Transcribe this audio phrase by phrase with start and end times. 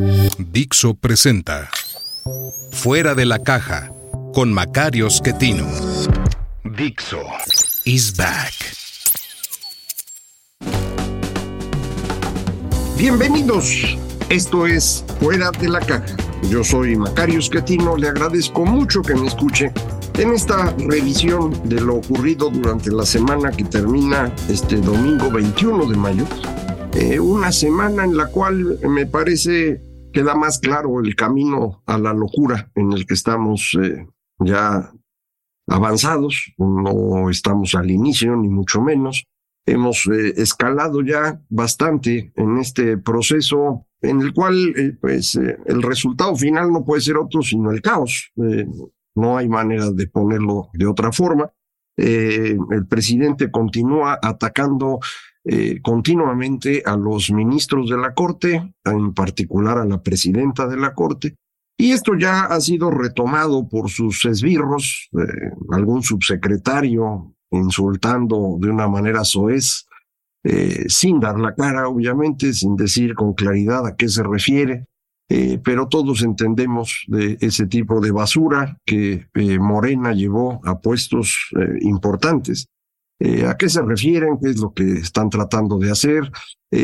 [0.00, 1.68] Dixo presenta
[2.72, 3.92] Fuera de la caja
[4.32, 5.66] con Macario Schettino.
[6.64, 7.20] Dixo
[7.84, 8.54] is back.
[12.96, 13.98] Bienvenidos.
[14.30, 16.16] Esto es Fuera de la caja.
[16.48, 17.98] Yo soy Macario Schettino.
[17.98, 19.70] Le agradezco mucho que me escuche
[20.16, 25.96] en esta revisión de lo ocurrido durante la semana que termina este domingo 21 de
[25.98, 26.24] mayo.
[26.94, 32.12] Eh, una semana en la cual me parece queda más claro el camino a la
[32.12, 34.06] locura en el que estamos eh,
[34.38, 34.92] ya
[35.68, 36.52] avanzados.
[36.58, 39.26] No estamos al inicio, ni mucho menos.
[39.66, 46.72] Hemos eh, escalado ya bastante en este proceso en el cual pues el resultado final
[46.72, 48.32] no puede ser otro sino el caos.
[49.14, 51.52] No hay manera de ponerlo de otra forma.
[52.02, 55.00] Eh, el presidente continúa atacando
[55.44, 60.94] eh, continuamente a los ministros de la Corte, en particular a la presidenta de la
[60.94, 61.36] Corte,
[61.78, 68.86] y esto ya ha sido retomado por sus esbirros, eh, algún subsecretario insultando de una
[68.86, 69.86] manera soez,
[70.86, 74.86] sin dar la cara, obviamente, sin decir con claridad a qué se refiere.
[75.32, 81.50] Eh, pero todos entendemos de ese tipo de basura que eh, Morena llevó a puestos
[81.56, 82.66] eh, importantes.
[83.46, 84.38] ¿A qué se refieren?
[84.42, 86.30] ¿Qué es lo que están tratando de hacer?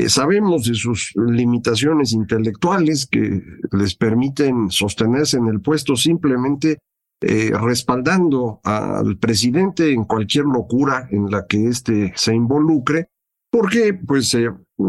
[0.08, 6.78] sabemos de sus limitaciones intelectuales que les permiten sostenerse en el puesto simplemente
[7.20, 13.10] respaldando al presidente en cualquier locura en la que éste se involucre,
[13.50, 14.36] porque pues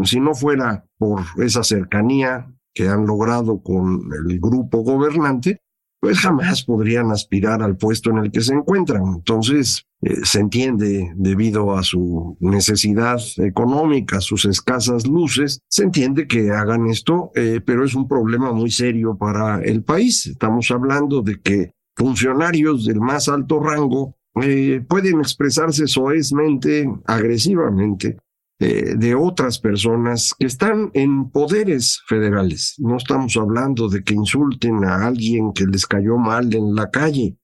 [0.04, 5.62] si no fuera por esa cercanía que han logrado con el grupo gobernante,
[6.00, 9.02] pues jamás podrían aspirar al puesto en el que se encuentran.
[9.16, 16.50] Entonces, eh, se entiende debido a su necesidad económica, sus escasas luces, se entiende que
[16.52, 20.26] hagan esto, eh, pero es un problema muy serio para el país.
[20.26, 28.18] Estamos hablando de que funcionarios del más alto rango eh, pueden expresarse soezmente, agresivamente,
[28.60, 32.74] eh, de otras personas que están en poderes federales.
[32.78, 37.36] No estamos hablando de que insulten a alguien que les cayó mal en la calle.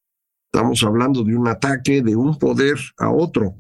[0.53, 3.55] Estamos hablando de un ataque de un poder a otro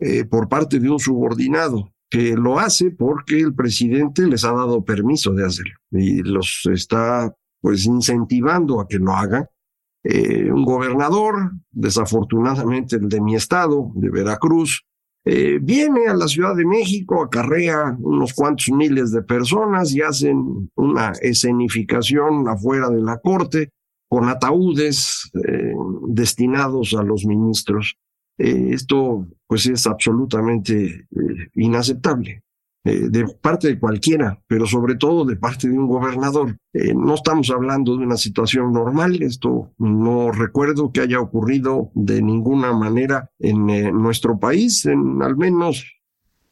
[0.00, 4.84] eh, por parte de un subordinado que lo hace porque el presidente les ha dado
[4.84, 9.46] permiso de hacerlo y los está pues incentivando a que lo hagan.
[10.04, 14.84] Eh, un gobernador, desafortunadamente el de mi estado, de Veracruz,
[15.30, 20.70] eh, viene a la Ciudad de México, acarrea unos cuantos miles de personas y hacen
[20.74, 23.68] una escenificación afuera de la corte
[24.08, 25.74] con ataúdes eh,
[26.08, 27.98] destinados a los ministros.
[28.38, 31.06] Eh, esto pues es absolutamente
[31.56, 32.42] inaceptable.
[32.84, 36.56] Eh, de parte de cualquiera, pero sobre todo de parte de un gobernador.
[36.72, 42.22] Eh, no estamos hablando de una situación normal, esto no recuerdo que haya ocurrido de
[42.22, 45.84] ninguna manera en eh, nuestro país, en al menos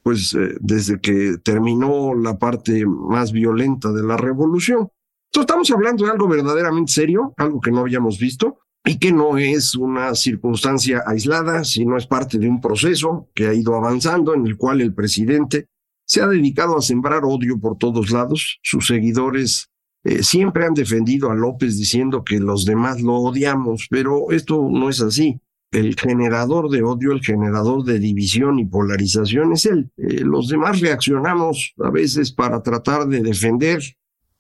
[0.03, 4.89] pues desde que terminó la parte más violenta de la revolución.
[5.33, 9.75] Estamos hablando de algo verdaderamente serio, algo que no habíamos visto, y que no es
[9.75, 14.57] una circunstancia aislada, sino es parte de un proceso que ha ido avanzando en el
[14.57, 15.67] cual el presidente
[16.07, 18.59] se ha dedicado a sembrar odio por todos lados.
[18.63, 19.69] Sus seguidores
[20.05, 24.89] eh, siempre han defendido a López diciendo que los demás lo odiamos, pero esto no
[24.89, 25.41] es así.
[25.73, 29.91] El generador de odio, el generador de división y polarización es él.
[29.97, 33.83] Eh, los demás reaccionamos a veces para tratar de defender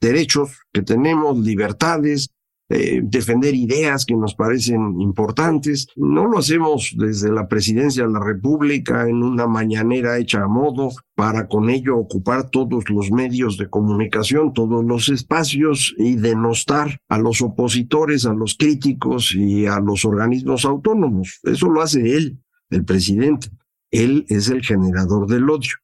[0.00, 2.30] derechos que tenemos, libertades,
[2.68, 5.86] eh, defender ideas que nos parecen importantes.
[5.94, 10.90] No lo hacemos desde la presidencia de la República en una mañanera hecha a modo
[11.14, 17.18] para con ello ocupar todos los medios de comunicación, todos los espacios y denostar a
[17.18, 21.38] los opositores, a los críticos y a los organismos autónomos.
[21.44, 22.40] Eso lo hace él,
[22.70, 23.48] el presidente.
[23.92, 25.74] Él es el generador del odio.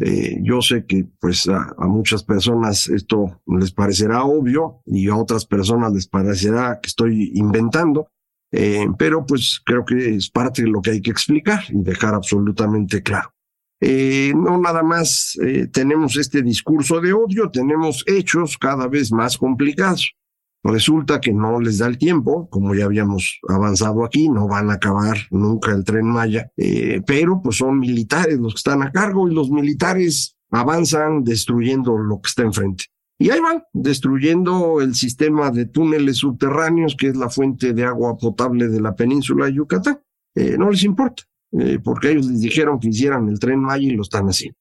[0.00, 5.44] Eh, yo sé que pues a, muchas personas esto les parecerá obvio y a otras
[5.44, 8.08] personas les parecerá que estoy inventando,
[8.52, 12.14] eh, pero pues creo que es parte de lo que hay que explicar y dejar
[12.14, 13.34] absolutamente claro.
[13.80, 15.38] Eh, no nada más
[15.72, 20.14] tenemos este discurso de odio, tenemos hechos cada vez más complicados.
[20.64, 24.74] Resulta que no les da el tiempo, como ya habíamos avanzado aquí, no van a
[24.74, 29.28] acabar nunca el tren Maya, eh, pero pues son militares los que están a cargo
[29.28, 32.86] y los militares avanzan destruyendo lo que está enfrente.
[33.20, 38.16] Y ahí van, destruyendo el sistema de túneles subterráneos, que es la fuente de agua
[38.16, 40.00] potable de la península de Yucatán.
[40.34, 43.96] Eh, no les importa, eh, porque ellos les dijeron que hicieran el tren Maya y
[43.96, 44.58] lo están haciendo.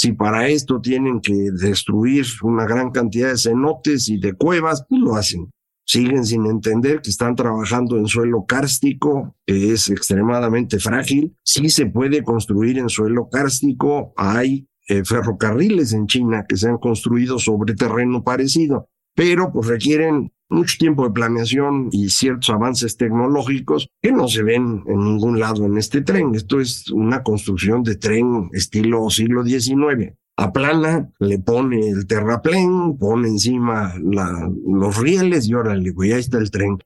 [0.00, 4.98] Si para esto tienen que destruir una gran cantidad de cenotes y de cuevas, pues
[4.98, 5.52] lo hacen.
[5.84, 11.36] Siguen sin entender que están trabajando en suelo kárstico, que es extremadamente frágil.
[11.44, 14.14] Sí se puede construir en suelo kárstico.
[14.16, 20.32] Hay eh, ferrocarriles en China que se han construido sobre terreno parecido, pero pues requieren
[20.50, 25.64] mucho tiempo de planeación y ciertos avances tecnológicos que no se ven en ningún lado
[25.64, 26.34] en este tren.
[26.34, 30.14] Esto es una construcción de tren estilo siglo XIX.
[30.36, 36.50] Aplana, le pone el terraplén, pone encima los rieles y órale, güey, ahí está el
[36.50, 36.78] tren.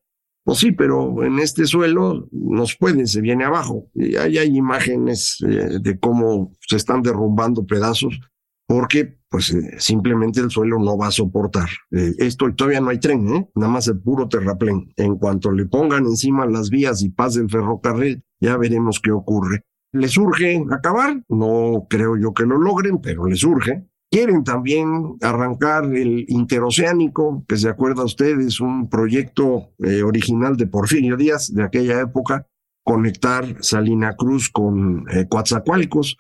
[0.45, 3.87] Pues sí, pero en este suelo nos puede, se viene abajo.
[3.95, 8.21] Y ahí hay imágenes eh, de cómo se están derrumbando pedazos
[8.67, 11.69] porque pues eh, simplemente el suelo no va a soportar.
[11.91, 13.49] Eh, esto todavía no hay tren, ¿eh?
[13.57, 14.93] nada más el puro terraplén.
[14.97, 19.63] En cuanto le pongan encima las vías y pase el ferrocarril, ya veremos qué ocurre.
[19.91, 21.21] ¿Les urge acabar?
[21.29, 23.89] No creo yo que lo logren, pero les urge.
[24.09, 30.69] Quieren también arrancar el interoceánico, que se acuerda usted, es un proyecto eh, original de
[30.69, 32.47] Porfirio Díaz de aquella época,
[32.85, 35.27] conectar Salina Cruz con eh,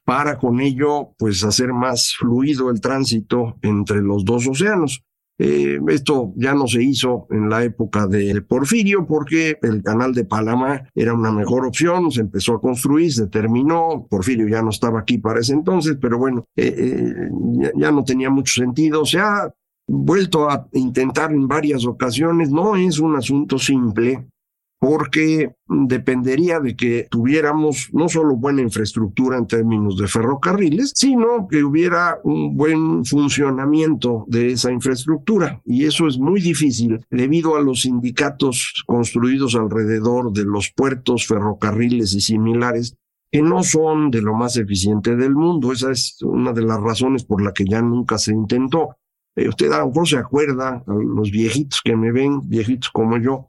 [0.04, 5.04] para con ello pues hacer más fluido el tránsito entre los dos océanos.
[5.36, 10.24] Eh, esto ya no se hizo en la época de Porfirio porque el canal de
[10.24, 15.00] Panamá era una mejor opción, se empezó a construir, se terminó, Porfirio ya no estaba
[15.00, 19.18] aquí para ese entonces, pero bueno, eh, eh, ya, ya no tenía mucho sentido, se
[19.18, 19.52] ha
[19.88, 24.28] vuelto a intentar en varias ocasiones, no es un asunto simple,
[24.84, 31.64] porque dependería de que tuviéramos no solo buena infraestructura en términos de ferrocarriles, sino que
[31.64, 35.62] hubiera un buen funcionamiento de esa infraestructura.
[35.64, 42.12] Y eso es muy difícil debido a los sindicatos construidos alrededor de los puertos, ferrocarriles
[42.12, 42.94] y similares
[43.32, 45.72] que no son de lo más eficiente del mundo.
[45.72, 48.96] Esa es una de las razones por la que ya nunca se intentó.
[49.34, 53.48] Eh, usted a lo mejor se acuerda, los viejitos que me ven, viejitos como yo,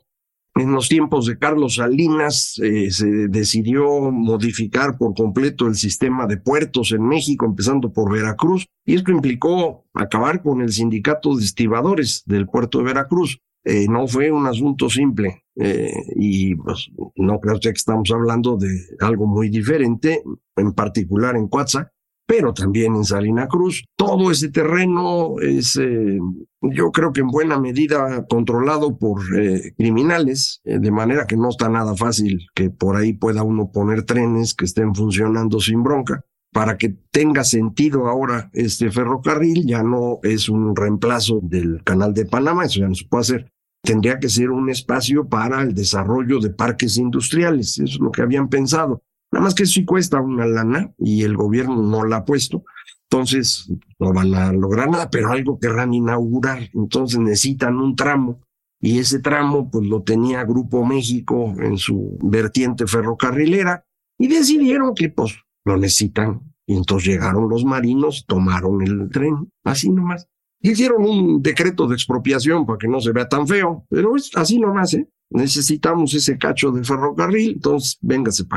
[0.56, 6.38] en los tiempos de Carlos Salinas eh, se decidió modificar por completo el sistema de
[6.38, 12.24] puertos en México, empezando por Veracruz, y esto implicó acabar con el sindicato de estibadores
[12.26, 13.42] del puerto de Veracruz.
[13.66, 18.70] Eh, no fue un asunto simple eh, y pues, no creo que estamos hablando de
[19.00, 20.24] algo muy diferente,
[20.56, 21.92] en particular en Coatza,
[22.26, 23.86] pero también en Salina Cruz.
[23.96, 26.20] Todo ese terreno es, eh,
[26.62, 31.50] yo creo que en buena medida controlado por eh, criminales, eh, de manera que no
[31.50, 36.24] está nada fácil que por ahí pueda uno poner trenes que estén funcionando sin bronca.
[36.52, 42.26] Para que tenga sentido ahora este ferrocarril, ya no es un reemplazo del canal de
[42.26, 43.52] Panamá, eso ya no se puede hacer.
[43.84, 48.22] Tendría que ser un espacio para el desarrollo de parques industriales, eso es lo que
[48.22, 52.26] habían pensado Nada más que sí cuesta una lana y el gobierno no la ha
[52.26, 52.64] puesto.
[53.10, 56.70] Entonces no van a lograr nada, pero algo querrán inaugurar.
[56.74, 58.42] Entonces necesitan un tramo
[58.80, 63.86] y ese tramo pues lo tenía Grupo México en su vertiente ferrocarrilera
[64.18, 65.36] y decidieron que pues
[65.66, 66.42] lo necesitan.
[66.68, 70.28] Y entonces llegaron los marinos, tomaron el tren, así nomás.
[70.62, 74.60] Hicieron un decreto de expropiación para que no se vea tan feo, pero es así
[74.60, 75.08] nomás, ¿eh?
[75.30, 78.44] Necesitamos ese cacho de ferrocarril, entonces véngase.
[78.44, 78.48] Eh,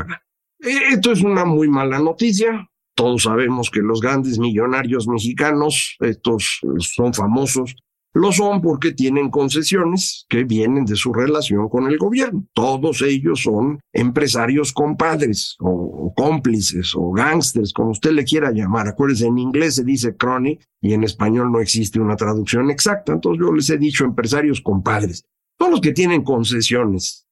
[0.59, 2.67] esto es una muy mala noticia.
[2.95, 7.75] Todos sabemos que los grandes millonarios mexicanos, estos son famosos,
[8.13, 12.45] lo son porque tienen concesiones que vienen de su relación con el gobierno.
[12.53, 18.87] Todos ellos son empresarios compadres o cómplices o gángsters, como usted le quiera llamar.
[18.87, 23.13] Acuérdense, en inglés se dice crony y en español no existe una traducción exacta.
[23.13, 25.23] Entonces yo les he dicho empresarios compadres.
[25.57, 27.27] Todos los que tienen concesiones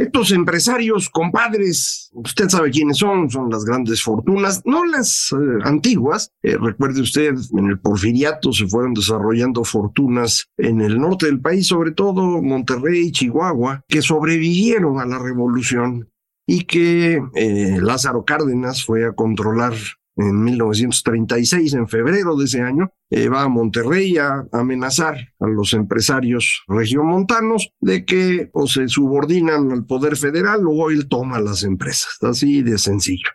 [0.00, 6.32] estos empresarios compadres, usted sabe quiénes son, son las grandes fortunas, no las eh, antiguas.
[6.42, 11.66] Eh, recuerde usted, en el porfiriato se fueron desarrollando fortunas en el norte del país,
[11.66, 16.08] sobre todo Monterrey, Chihuahua, que sobrevivieron a la revolución
[16.46, 19.74] y que eh, Lázaro Cárdenas fue a controlar
[20.16, 25.72] en 1936, en febrero de ese año, eh, va a Monterrey a amenazar a los
[25.72, 32.18] empresarios regiomontanos de que o se subordinan al poder federal o él toma las empresas,
[32.22, 33.30] así de sencillo.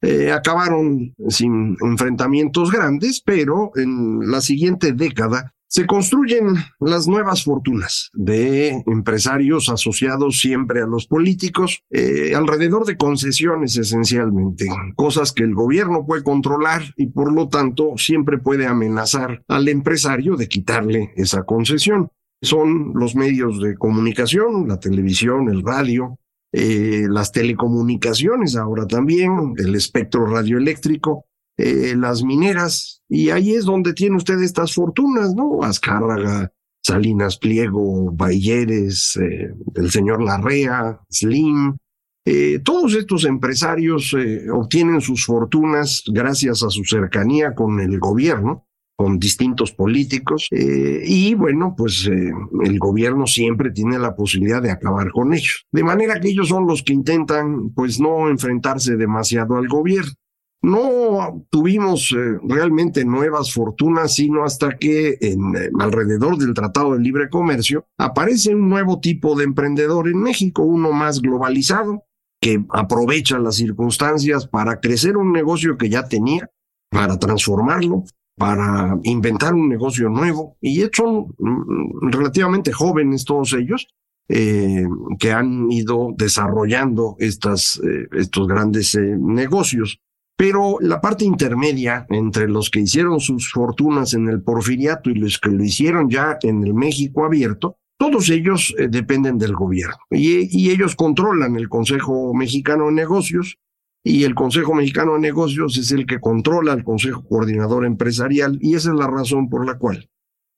[0.00, 8.10] eh, acabaron sin enfrentamientos grandes, pero en la siguiente década se construyen las nuevas fortunas
[8.14, 15.54] de empresarios asociados siempre a los políticos, eh, alrededor de concesiones esencialmente, cosas que el
[15.54, 21.42] gobierno puede controlar y por lo tanto siempre puede amenazar al empresario de quitarle esa
[21.42, 22.10] concesión.
[22.40, 26.18] Son los medios de comunicación, la televisión, el radio,
[26.52, 31.26] eh, las telecomunicaciones ahora también, el espectro radioeléctrico,
[31.60, 35.64] eh, las mineras, y ahí es donde tiene usted estas fortunas, ¿no?
[35.64, 41.76] Azcárraga, Salinas Pliego, Bayeres, eh, el señor Larrea, Slim,
[42.24, 44.14] eh, todos estos empresarios
[44.52, 51.74] obtienen sus fortunas gracias a su cercanía con el gobierno, con distintos políticos, y bueno,
[51.76, 55.66] pues el gobierno siempre tiene la posibilidad de acabar con ellos.
[55.72, 60.12] De manera que ellos son los que intentan, pues, no enfrentarse demasiado al gobierno.
[60.60, 67.00] No tuvimos eh, realmente nuevas fortunas, sino hasta que en, eh, alrededor del Tratado de
[67.00, 72.02] Libre Comercio aparece un nuevo tipo de emprendedor en México, uno más globalizado,
[72.40, 76.50] que aprovecha las circunstancias para crecer un negocio que ya tenía,
[76.90, 78.02] para transformarlo,
[78.36, 80.56] para inventar un negocio nuevo.
[80.60, 83.86] Y son mm, relativamente jóvenes todos ellos,
[84.28, 84.86] eh,
[85.20, 87.80] que han ido desarrollando estas,
[88.12, 90.00] estos grandes negocios.
[90.38, 95.40] Pero la parte intermedia entre los que hicieron sus fortunas en el porfiriato y los
[95.40, 100.70] que lo hicieron ya en el México abierto, todos ellos eh, dependen del gobierno y,
[100.70, 103.58] ellos controlan el Consejo Mexicano de Negocios
[104.04, 108.76] y el Consejo Mexicano de Negocios es el que controla el Consejo Coordinador Empresarial y
[108.76, 110.08] esa es la razón por la cual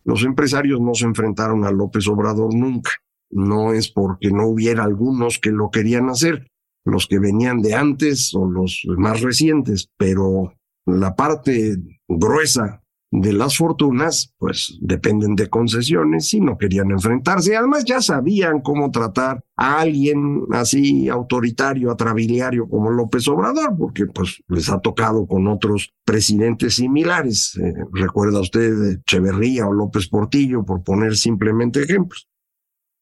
[0.04, 2.90] los empresarios no se enfrentaron a López Obrador nunca.
[3.30, 6.50] No es porque no hubiera algunos que lo querían hacer,
[6.84, 10.54] los que venían de antes o los más recientes, pero
[10.86, 11.76] la parte
[12.08, 12.82] gruesa
[13.12, 17.56] de las fortunas, pues dependen de concesiones y no querían enfrentarse.
[17.56, 24.42] Además, ya sabían cómo tratar a alguien así autoritario, atrabiliario como López Obrador, porque pues
[24.48, 27.58] les ha tocado con otros presidentes similares.
[27.60, 32.29] Eh, recuerda usted Echeverría o López Portillo, por poner simplemente ejemplos.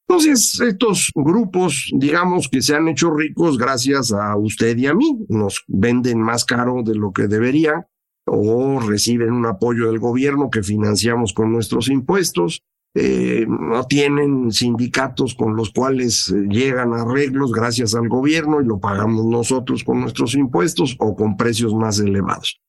[0.08, 5.26] Entonces, estos grupos, digamos que se han hecho ricos gracias a usted y a mí,
[5.28, 7.84] nos venden más caro de lo que deberían
[8.24, 12.62] o reciben un apoyo del gobierno que financiamos con nuestros impuestos,
[12.94, 18.80] eh, no tienen sindicatos con los cuales eh, llegan arreglos gracias al gobierno y lo
[18.80, 22.60] pagamos nosotros con nuestros impuestos o con precios más elevados.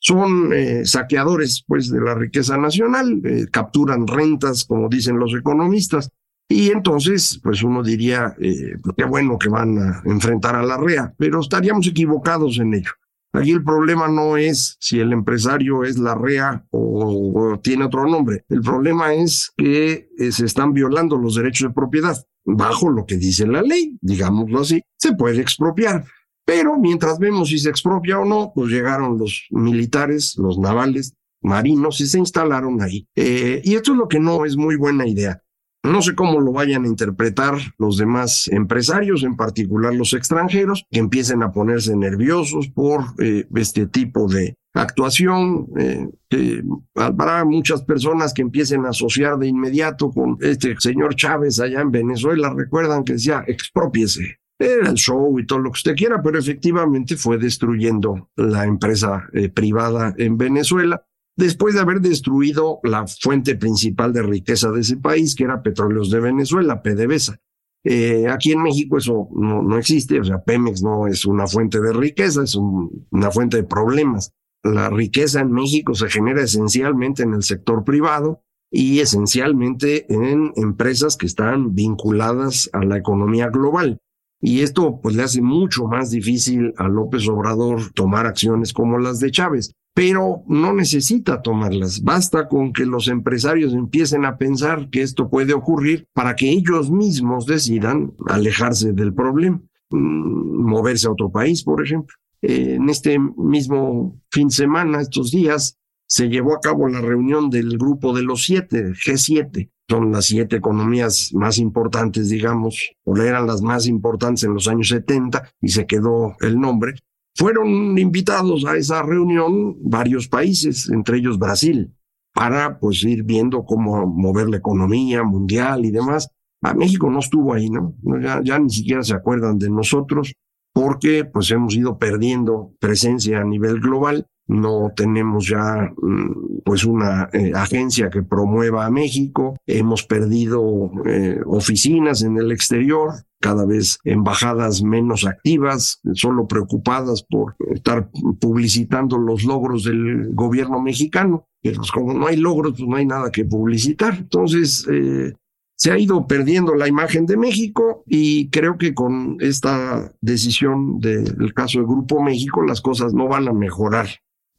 [0.00, 3.20] Son eh, saqueadores pues de la riqueza nacional,
[3.52, 6.10] capturan rentas como dicen los economistas
[6.48, 11.14] y entonces, pues uno diría, eh, qué bueno que van a enfrentar a la REA,
[11.18, 12.90] pero estaríamos equivocados en ello.
[13.34, 18.44] Aquí el problema no es si el empresario es la REA o, tiene otro nombre.
[18.48, 22.16] El problema es que eh, se están violando los derechos de propiedad.
[22.44, 26.06] Bajo lo que dice la ley, digámoslo así, se puede expropiar.
[26.46, 31.12] Pero mientras vemos si se expropia o no, pues llegaron los militares, los navales,
[31.42, 33.06] marinos y se instalaron ahí.
[33.14, 35.42] Eh, y esto es lo que no es muy buena idea.
[35.84, 40.98] No sé cómo lo vayan a interpretar los demás empresarios, en particular los extranjeros, que
[40.98, 46.62] empiecen a ponerse nerviosos por eh, este tipo de actuación, eh,
[46.94, 51.90] habrá muchas personas que empiecen a asociar de inmediato con este señor Chávez allá en
[51.90, 52.52] Venezuela.
[52.56, 54.38] Recuerdan que decía, expropiese.
[54.60, 59.28] Era el show y todo lo que usted quiera, pero efectivamente fue destruyendo la empresa
[59.32, 61.04] eh, privada en Venezuela
[61.38, 66.10] después de haber destruido la fuente principal de riqueza de ese país, que era Petróleos
[66.10, 67.38] de Venezuela, PDVSA.
[67.84, 71.92] Eh, aquí en México eso no, existe, o sea, Pemex no es una fuente de
[71.92, 74.34] riqueza, es una fuente de problemas.
[74.64, 81.16] La riqueza en México se genera esencialmente en el sector privado y esencialmente en empresas
[81.16, 84.00] que están vinculadas a la economía global.
[84.40, 89.20] Y esto pues le hace mucho más difícil a López Obrador tomar acciones como las
[89.20, 92.04] de Chávez pero no necesita tomarlas.
[92.04, 96.88] Basta con que los empresarios empiecen a pensar que esto puede ocurrir para que ellos
[96.88, 102.14] mismos decidan alejarse del problema, mm, moverse a otro país, por ejemplo.
[102.42, 105.76] En este mismo fin de semana, estos días,
[106.06, 109.68] se llevó a cabo la reunión del grupo de los siete, G7.
[109.88, 114.90] Son las siete economías más importantes, digamos, o eran las más importantes en los años
[114.90, 116.94] 70 y se quedó el nombre.
[117.38, 121.94] Fueron invitados a esa reunión varios países, entre ellos Brasil,
[122.34, 126.28] para pues ir viendo cómo mover la economía mundial y demás.
[126.62, 127.94] A México no estuvo ahí, ¿no?
[128.20, 130.32] Ya, ya ni siquiera se acuerdan de nosotros,
[130.74, 137.28] porque pues hemos ido perdiendo presencia a nivel global no tenemos ya mm, pues una
[137.32, 143.98] eh, agencia que promueva a México, hemos perdido eh, oficinas en el exterior, cada vez
[144.04, 151.44] embajadas menos activas, solo preocupadas por estar publicitando los logros del gobierno mexicano.
[151.62, 154.16] Pero pues, como no hay logros, pues no hay nada que publicitar.
[154.18, 155.34] Entonces, eh,
[155.76, 161.54] se ha ido perdiendo la imagen de México y creo que con esta decisión del
[161.54, 164.08] caso de Grupo México las cosas no van a mejorar.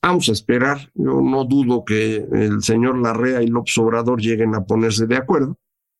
[0.01, 0.91] Vamos a esperar.
[0.93, 5.57] Yo no dudo que el señor Larrea y López Obrador lleguen a ponerse de acuerdo,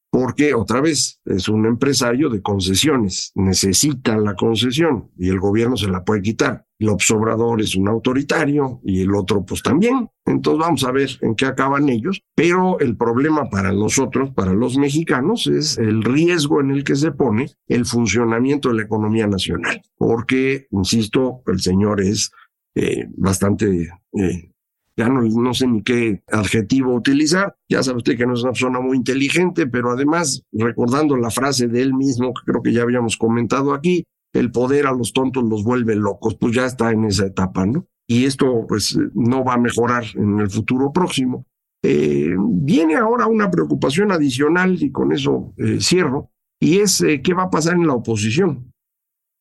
[0.09, 5.89] porque otra vez es un empresario de concesiones, necesita la concesión y el gobierno se
[5.89, 6.65] la puede quitar.
[6.79, 10.09] López Obrador es un autoritario y el otro pues también.
[10.25, 12.21] Entonces vamos a ver en qué acaban ellos.
[12.35, 17.11] Pero el problema para nosotros, para los mexicanos, es el riesgo en el que se
[17.11, 19.81] pone el funcionamiento de la economía nacional.
[19.97, 22.31] Porque, insisto, el señor es
[22.75, 24.51] eh, bastante, eh,
[24.95, 27.55] ya no, no sé ni qué adjetivo utilizar.
[27.69, 31.67] Ya sabe usted que no es una persona muy inteligente, pero además, recordando la frase
[31.67, 35.43] de él mismo, que creo que ya habíamos comentado aquí, el poder a los tontos
[35.43, 37.87] los vuelve locos, pues ya está en esa etapa, ¿no?
[38.07, 41.45] Y esto pues no va a mejorar en el futuro próximo.
[41.83, 47.49] Eh, viene ahora una preocupación adicional y con eso cierro, y es qué va a
[47.49, 48.71] pasar en la oposición.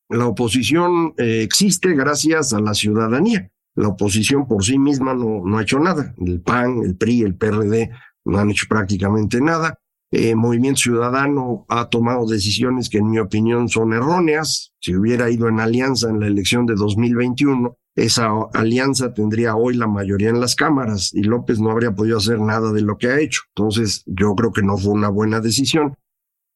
[0.08, 3.50] La oposición eh, existe gracias a la ciudadanía.
[3.74, 6.14] La oposición por sí misma no, ha hecho nada.
[6.18, 7.90] El PAN, el PRI, el PRD
[8.24, 9.78] no han hecho prácticamente nada.
[10.10, 14.72] El Movimiento Ciudadano ha tomado decisiones que en mi opinión son erróneas.
[14.80, 19.86] Si hubiera ido en alianza en la elección de 2021, esa alianza tendría hoy la
[19.86, 23.20] mayoría en las cámaras y López no habría podido hacer nada de lo que ha
[23.20, 23.42] hecho.
[23.54, 25.94] Entonces, yo creo que no fue una buena decisión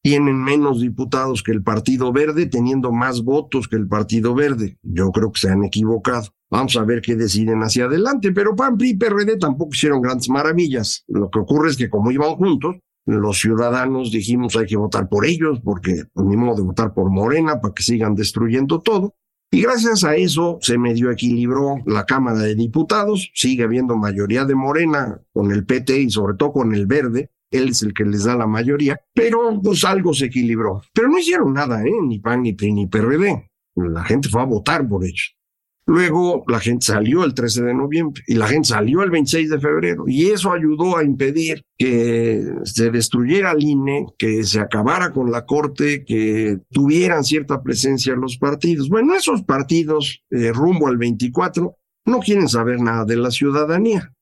[0.03, 4.77] tienen menos diputados que el Partido Verde, teniendo más votos que el Partido Verde.
[4.83, 6.29] Yo creo que se han equivocado.
[6.51, 11.05] Vamos a ver qué deciden hacia adelante, pero PAN, y PRD tampoco hicieron grandes maravillas.
[11.07, 15.25] Lo que ocurre es que como iban juntos, los ciudadanos dijimos hay que votar por
[15.25, 19.15] ellos, porque pues, ni modo de votar por Morena para que sigan destruyendo todo.
[19.51, 24.55] Y gracias a eso se medio equilibró la Cámara de Diputados, sigue habiendo mayoría de
[24.55, 28.25] Morena con el PT y sobre todo con el Verde, él es el que les
[28.25, 30.83] da la mayoría, pero pues algo se equilibró.
[30.93, 31.93] Pero no hicieron nada, ¿eh?
[32.03, 33.49] Ni PAN, ni PRI, ni PRD.
[33.77, 35.37] La gente fue a votar por ellos.
[35.85, 39.59] Luego la gente salió el 13 de noviembre y la gente salió el 26 de
[39.59, 45.33] febrero y eso ayudó a impedir que se destruyera el INE, que se acabara con
[45.33, 48.89] la corte, que tuvieran cierta presencia los partidos.
[48.89, 54.13] Bueno, esos partidos eh, rumbo al 24 no quieren saber nada de la ciudadanía,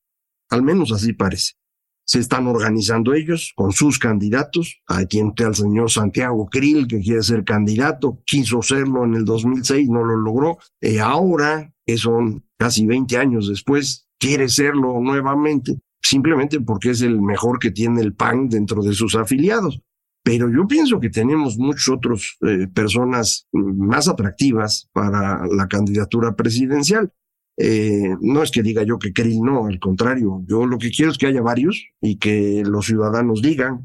[0.49, 1.60] al menos así parece
[2.11, 4.83] se están organizando ellos con sus candidatos.
[4.89, 9.89] Aquí está el señor Santiago Krill, que quiere ser candidato, quiso serlo en el 2006,
[9.89, 10.59] no lo logró.
[10.81, 17.23] Y ahora, que son casi 20 años después, quiere serlo nuevamente, simplemente porque es el
[17.23, 19.81] mejor que tiene el PAN dentro de sus afiliados.
[20.25, 27.13] Pero yo pienso que tenemos muchas otras eh, personas más atractivas para la candidatura presidencial.
[27.63, 31.13] Eh, no es que diga yo que Krill no, al contrario, yo lo que quiero
[31.13, 33.85] es que haya varios y que los ciudadanos digan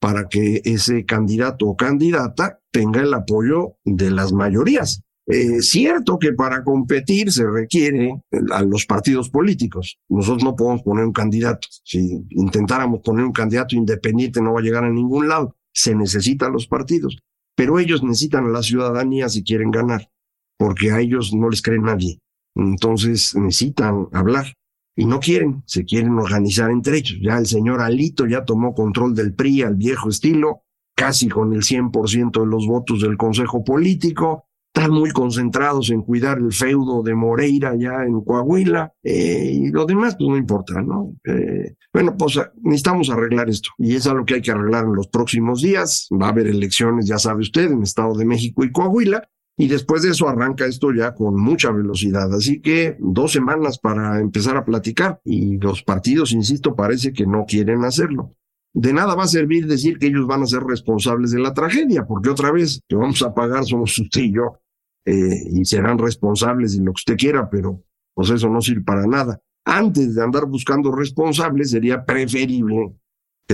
[0.00, 5.02] para que ese candidato o candidata tenga el apoyo de las mayorías.
[5.26, 9.98] Es cierto que para competir se requiere a los partidos políticos.
[10.08, 11.68] Nosotros no podemos poner un candidato.
[11.84, 15.56] Si intentáramos poner un candidato independiente no va a llegar a ningún lado.
[15.74, 17.18] Se necesitan los partidos.
[17.54, 20.10] Pero ellos necesitan a la ciudadanía si quieren ganar,
[20.58, 22.18] porque a ellos no les cree nadie.
[22.54, 24.54] Entonces necesitan hablar
[24.96, 27.18] y no quieren, se quieren organizar entre ellos.
[27.22, 31.62] Ya el señor Alito ya tomó control del PRI al viejo estilo, casi con el
[31.62, 34.46] 100% de los votos del Consejo Político.
[34.74, 39.84] Están muy concentrados en cuidar el feudo de Moreira ya en Coahuila eh, y lo
[39.84, 41.12] demás pues no importa, ¿no?
[41.24, 45.08] Eh, bueno, pues necesitamos arreglar esto y es algo que hay que arreglar en los
[45.08, 46.08] próximos días.
[46.12, 49.28] Va a haber elecciones, ya sabe usted, en Estado de México y Coahuila
[49.60, 52.32] y después de eso arranca esto ya con mucha velocidad.
[52.32, 57.44] Así que dos semanas para empezar a platicar y los partidos, insisto, parece que no
[57.46, 58.34] quieren hacerlo.
[58.72, 62.06] De nada va a servir decir que ellos van a ser responsables de la tragedia,
[62.06, 64.60] porque otra vez que vamos a pagar somos usted y yo,
[65.04, 69.06] eh, y serán responsables de lo que usted quiera, pero pues eso no sirve para
[69.06, 69.42] nada.
[69.66, 72.94] Antes de andar buscando responsables, sería preferible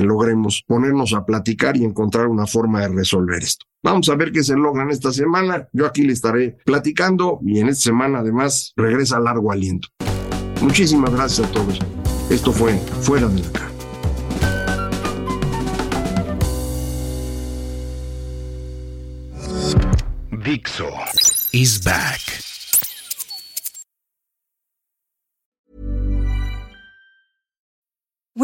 [0.01, 3.67] logremos ponernos a platicar y encontrar una forma de resolver esto.
[3.83, 5.69] Vamos a ver qué se logra en esta semana.
[5.73, 9.89] Yo aquí le estaré platicando y en esta semana además regresa largo aliento.
[10.61, 11.79] Muchísimas gracias a todos.
[12.31, 13.67] Esto fue Fuera de la Caja.
[20.47, 20.89] Dixo
[21.53, 22.46] is back.